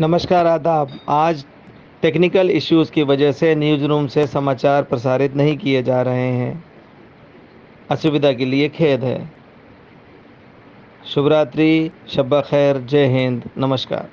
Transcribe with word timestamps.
नमस्कार, 0.00 0.46
आदाब। 0.46 0.88
आज 1.08 1.44
टेक्निकल 2.02 2.50
इश्यूज़ 2.50 2.92
की 2.92 3.02
वजह 3.02 3.32
से 3.32 3.54
न्यूज़ 3.54 3.84
रूम 3.84 4.06
से 4.06 4.26
समाचार 4.26 4.82
प्रसारित 4.82 5.34
नहीं 5.34 5.56
किए 5.56 5.82
जा 5.82 6.02
रहे 6.02 6.32
हैं। 6.32 6.64
असुविधा 7.90 8.32
के 8.32 8.44
लिए 8.44 8.68
खेद 8.68 9.04
है। 9.04 9.32
शुभरात्रि, 11.14 11.90
शब्बा 12.08 12.40
खैर, 12.40 12.78
जय 12.78 13.06
हिंद। 13.06 13.50
नमस्कार। 13.58 14.08